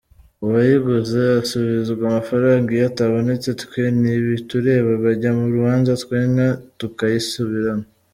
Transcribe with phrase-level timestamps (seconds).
[0.43, 7.85] Uwayiguze asubizwa amafaranga iyo atabonetse twe ntibitureba bajya mu rubanza twe inka tukayisubirana.